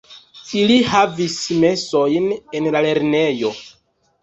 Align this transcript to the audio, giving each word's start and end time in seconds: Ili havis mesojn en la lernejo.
Ili 0.61 0.77
havis 0.93 1.35
mesojn 1.65 2.27
en 2.61 2.73
la 2.79 2.85
lernejo. 2.89 3.55